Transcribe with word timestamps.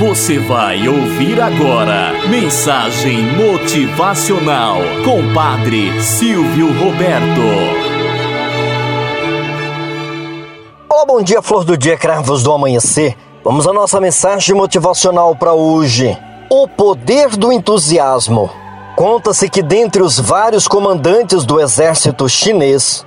Você 0.00 0.38
vai 0.38 0.88
ouvir 0.88 1.38
agora 1.42 2.26
Mensagem 2.30 3.18
Motivacional 3.36 4.78
com 5.04 5.34
Padre 5.34 6.00
Silvio 6.00 6.68
Roberto. 6.68 7.42
Olá, 10.88 11.04
bom 11.04 11.22
dia, 11.22 11.42
flor 11.42 11.66
do 11.66 11.76
dia, 11.76 11.98
cravos 11.98 12.42
do 12.42 12.50
amanhecer. 12.50 13.14
Vamos 13.44 13.66
à 13.66 13.74
nossa 13.74 14.00
mensagem 14.00 14.54
motivacional 14.54 15.36
para 15.36 15.52
hoje. 15.52 16.16
O 16.48 16.66
poder 16.66 17.36
do 17.36 17.52
entusiasmo. 17.52 18.48
Conta-se 18.96 19.50
que 19.50 19.62
dentre 19.62 20.02
os 20.02 20.18
vários 20.18 20.66
comandantes 20.66 21.44
do 21.44 21.60
exército 21.60 22.26
chinês, 22.26 23.04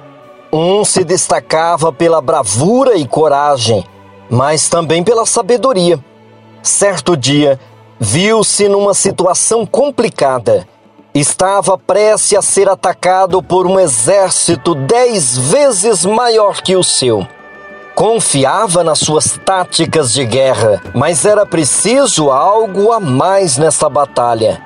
um 0.52 0.86
se 0.86 1.04
destacava 1.04 1.91
pela 1.91 2.21
bravura 2.21 2.96
e 2.96 3.07
coragem, 3.07 3.84
mas 4.30 4.70
também 4.70 5.04
pela 5.04 5.25
sabedoria. 5.25 6.00
Certo 6.63 7.17
dia, 7.17 7.59
viu-se 7.99 8.69
numa 8.69 8.93
situação 8.93 9.65
complicada. 9.65 10.65
Estava 11.13 11.77
prestes 11.77 12.37
a 12.37 12.41
ser 12.41 12.69
atacado 12.69 13.43
por 13.43 13.67
um 13.67 13.77
exército 13.77 14.73
dez 14.73 15.37
vezes 15.37 16.05
maior 16.05 16.61
que 16.61 16.77
o 16.77 16.81
seu. 16.81 17.27
Confiava 17.93 18.81
nas 18.81 18.99
suas 18.99 19.37
táticas 19.45 20.13
de 20.13 20.25
guerra, 20.25 20.81
mas 20.95 21.25
era 21.25 21.45
preciso 21.45 22.31
algo 22.31 22.93
a 22.93 23.00
mais 23.00 23.57
nessa 23.57 23.89
batalha, 23.89 24.61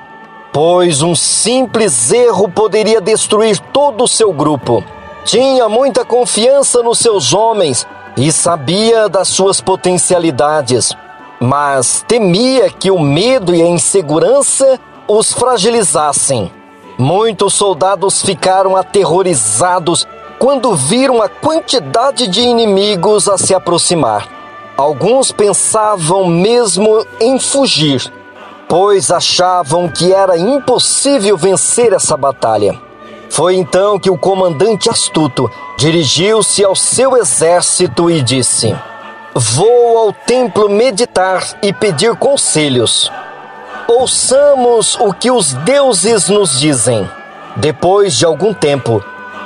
pois 0.52 1.02
um 1.02 1.16
simples 1.16 2.12
erro 2.12 2.48
poderia 2.48 3.00
destruir 3.00 3.58
todo 3.72 4.04
o 4.04 4.08
seu 4.08 4.32
grupo. 4.32 4.84
Tinha 5.24 5.68
muita 5.68 6.04
confiança 6.04 6.80
nos 6.80 7.00
seus 7.00 7.34
homens 7.34 7.84
e 8.16 8.30
sabia 8.30 9.08
das 9.08 9.26
suas 9.26 9.60
potencialidades 9.60 10.96
mas 11.40 12.04
temia 12.06 12.70
que 12.70 12.90
o 12.90 12.98
medo 12.98 13.54
e 13.54 13.62
a 13.62 13.66
insegurança 13.66 14.78
os 15.06 15.32
fragilizassem. 15.32 16.52
Muitos 16.98 17.54
soldados 17.54 18.22
ficaram 18.22 18.76
aterrorizados 18.76 20.06
quando 20.38 20.74
viram 20.74 21.22
a 21.22 21.28
quantidade 21.28 22.26
de 22.28 22.40
inimigos 22.40 23.28
a 23.28 23.38
se 23.38 23.54
aproximar. 23.54 24.28
Alguns 24.76 25.32
pensavam 25.32 26.26
mesmo 26.26 27.04
em 27.20 27.38
fugir, 27.38 28.12
pois 28.68 29.10
achavam 29.10 29.88
que 29.88 30.12
era 30.12 30.38
impossível 30.38 31.36
vencer 31.36 31.92
essa 31.92 32.16
batalha. 32.16 32.80
Foi 33.30 33.56
então 33.56 33.98
que 33.98 34.10
o 34.10 34.18
comandante 34.18 34.88
astuto 34.88 35.50
dirigiu-se 35.76 36.64
ao 36.64 36.74
seu 36.74 37.16
exército 37.16 38.10
e 38.10 38.22
disse: 38.22 38.74
Vou 39.34 39.98
ao 39.98 40.12
templo 40.12 40.68
meditar 40.68 41.44
e 41.62 41.72
pedir 41.72 42.16
conselhos. 42.16 43.12
Ouçamos 43.86 44.96
o 44.96 45.12
que 45.12 45.30
os 45.30 45.52
deuses 45.52 46.28
nos 46.28 46.58
dizem. 46.58 47.08
Depois 47.56 48.14
de 48.14 48.24
algum 48.24 48.54
tempo, 48.54 49.04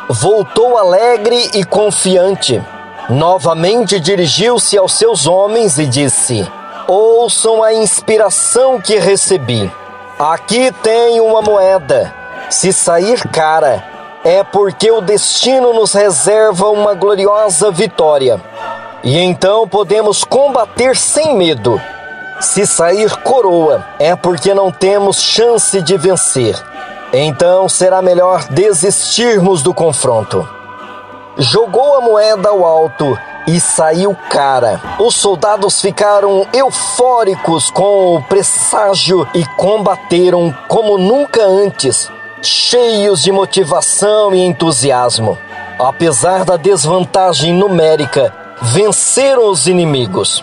voltou 0.08 0.78
alegre 0.78 1.50
e 1.54 1.64
confiante. 1.64 2.62
Novamente 3.08 3.98
dirigiu-se 3.98 4.78
aos 4.78 4.94
seus 4.94 5.26
homens 5.26 5.78
e 5.78 5.86
disse: 5.86 6.46
Ouçam 6.86 7.62
a 7.62 7.74
inspiração 7.74 8.80
que 8.80 8.98
recebi. 8.98 9.70
Aqui 10.18 10.72
tem 10.82 11.20
uma 11.20 11.42
moeda. 11.42 12.14
Se 12.48 12.72
sair 12.72 13.20
cara, 13.28 13.84
é 14.24 14.44
porque 14.44 14.90
o 14.90 15.00
destino 15.00 15.72
nos 15.72 15.92
reserva 15.92 16.68
uma 16.70 16.94
gloriosa 16.94 17.70
vitória. 17.70 18.40
E 19.04 19.18
então 19.18 19.66
podemos 19.66 20.22
combater 20.22 20.96
sem 20.96 21.36
medo. 21.36 21.80
Se 22.40 22.66
sair 22.66 23.16
coroa, 23.22 23.84
é 23.98 24.14
porque 24.14 24.54
não 24.54 24.70
temos 24.70 25.20
chance 25.20 25.82
de 25.82 25.96
vencer. 25.96 26.56
Então 27.12 27.68
será 27.68 28.00
melhor 28.00 28.44
desistirmos 28.48 29.62
do 29.62 29.74
confronto. 29.74 30.48
Jogou 31.36 31.96
a 31.96 32.00
moeda 32.00 32.48
ao 32.48 32.64
alto 32.64 33.18
e 33.46 33.58
saiu 33.58 34.16
cara. 34.30 34.80
Os 34.98 35.16
soldados 35.16 35.80
ficaram 35.80 36.46
eufóricos 36.52 37.70
com 37.70 38.16
o 38.16 38.22
presságio 38.22 39.26
e 39.34 39.44
combateram 39.56 40.54
como 40.68 40.96
nunca 40.96 41.44
antes, 41.44 42.10
cheios 42.40 43.22
de 43.22 43.32
motivação 43.32 44.34
e 44.34 44.40
entusiasmo. 44.40 45.36
Apesar 45.78 46.44
da 46.44 46.56
desvantagem 46.56 47.52
numérica, 47.52 48.41
venceram 48.62 49.50
os 49.50 49.66
inimigos. 49.66 50.42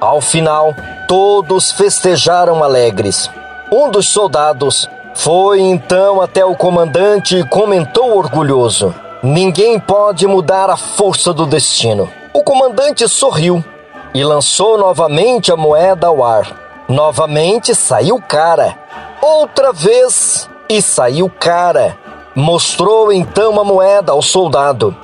Ao 0.00 0.20
final, 0.20 0.74
todos 1.06 1.70
festejaram 1.72 2.64
alegres. 2.64 3.30
Um 3.72 3.88
dos 3.88 4.08
soldados 4.08 4.88
foi 5.14 5.60
então 5.60 6.20
até 6.20 6.44
o 6.44 6.56
comandante 6.56 7.36
e 7.36 7.44
comentou 7.44 8.16
orgulhoso: 8.16 8.94
Ninguém 9.22 9.78
pode 9.78 10.26
mudar 10.26 10.68
a 10.68 10.76
força 10.76 11.32
do 11.32 11.46
destino. 11.46 12.10
O 12.32 12.42
comandante 12.42 13.08
sorriu 13.08 13.64
e 14.12 14.24
lançou 14.24 14.76
novamente 14.76 15.52
a 15.52 15.56
moeda 15.56 16.08
ao 16.08 16.24
ar. 16.24 16.84
Novamente 16.88 17.74
saiu 17.74 18.20
cara. 18.20 18.76
Outra 19.22 19.72
vez 19.72 20.48
e 20.68 20.82
saiu 20.82 21.30
cara. 21.30 21.96
Mostrou 22.34 23.12
então 23.12 23.60
a 23.60 23.64
moeda 23.64 24.12
ao 24.12 24.22
soldado. 24.22 24.96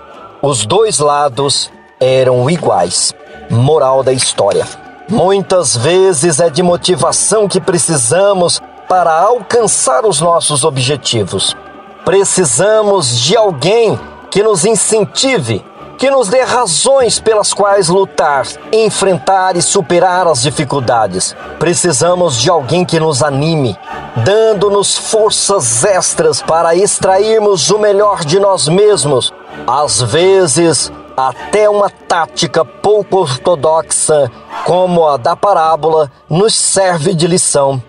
Os 0.43 0.67
dois 0.67 0.99
lados 0.99 1.71
eram 2.01 2.49
iguais. 2.51 3.15
Moral 3.51 4.03
da 4.03 4.13
história: 4.13 4.67
muitas 5.09 5.77
vezes 5.77 6.41
é 6.41 6.51
de 6.51 6.63
motivação 6.63 7.49
que 7.49 7.61
precisamos 7.61 8.61
para 8.89 9.13
alcançar 9.13 10.05
os 10.05 10.21
nossos 10.21 10.65
objetivos. 10.65 11.57
Precisamos 12.05 13.19
de 13.19 13.37
alguém 13.37 13.99
que 14.31 14.43
nos 14.43 14.65
incentive, 14.65 15.65
que 15.99 16.11
nos 16.11 16.29
dê 16.29 16.43
razões 16.43 17.19
pelas 17.19 17.53
quais 17.53 17.89
lutar, 17.89 18.47
enfrentar 18.71 19.57
e 19.57 19.63
superar 19.63 20.27
as 20.27 20.43
dificuldades. 20.43 21.35
Precisamos 21.59 22.37
de 22.37 22.51
alguém 22.51 22.85
que 22.85 23.01
nos 23.01 23.23
anime, 23.23 23.77
dando-nos 24.25 24.97
forças 24.97 25.85
extras 25.85 26.43
para 26.43 26.77
extrairmos 26.77 27.71
o 27.71 27.79
melhor 27.79 28.25
de 28.25 28.39
nós 28.39 28.69
mesmos. 28.69 29.33
Às 29.67 30.01
vezes, 30.03 30.93
até 31.17 31.69
uma 31.69 31.89
tática 31.89 32.65
pouco 32.65 33.19
ortodoxa, 33.19 34.31
como 34.65 35.07
a 35.07 35.17
da 35.17 35.35
parábola, 35.35 36.13
nos 36.29 36.55
serve 36.55 37.15
de 37.15 37.27
lição, 37.27 37.83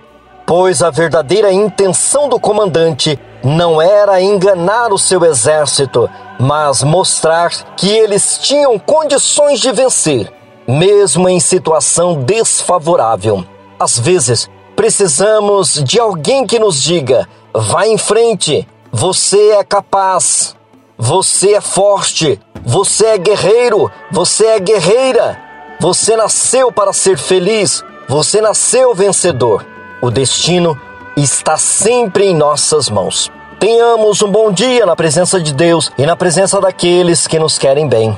pois 0.45 0.81
a 0.81 0.89
verdadeira 0.89 1.51
intenção 1.51 2.29
do 2.29 2.39
comandante 2.39 3.19
não 3.43 3.81
era 3.81 4.21
enganar 4.21 4.93
o 4.93 4.97
seu 4.97 5.23
exército, 5.25 6.09
mas 6.39 6.83
mostrar 6.83 7.49
que 7.75 7.89
eles 7.89 8.37
tinham 8.37 8.79
condições 8.79 9.59
de 9.59 9.71
vencer, 9.71 10.31
mesmo 10.67 11.27
em 11.27 11.39
situação 11.39 12.23
desfavorável. 12.23 13.43
Às 13.79 13.99
vezes, 13.99 14.49
precisamos 14.75 15.83
de 15.83 15.99
alguém 15.99 16.45
que 16.45 16.59
nos 16.59 16.81
diga: 16.81 17.27
vá 17.53 17.87
em 17.87 17.97
frente, 17.97 18.67
você 18.91 19.51
é 19.51 19.63
capaz, 19.63 20.56
você 20.97 21.53
é 21.53 21.61
forte, 21.61 22.39
você 22.65 23.05
é 23.05 23.17
guerreiro, 23.17 23.91
você 24.11 24.45
é 24.47 24.59
guerreira. 24.59 25.39
Você 25.79 26.15
nasceu 26.15 26.71
para 26.71 26.91
ser 26.91 27.19
feliz, 27.19 27.83
você 28.09 28.41
nasceu 28.41 28.95
vencedor. 28.95 29.63
O 30.01 30.09
destino 30.09 30.75
está 31.15 31.55
sempre 31.55 32.25
em 32.25 32.35
nossas 32.35 32.89
mãos. 32.89 33.31
Tenhamos 33.59 34.23
um 34.23 34.31
bom 34.31 34.51
dia 34.51 34.87
na 34.87 34.95
presença 34.95 35.39
de 35.39 35.53
Deus 35.53 35.91
e 35.97 36.05
na 36.05 36.15
presença 36.15 36.59
daqueles 36.59 37.27
que 37.27 37.37
nos 37.37 37.59
querem 37.59 37.87
bem. 37.87 38.17